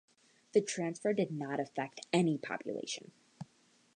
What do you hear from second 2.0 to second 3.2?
any population.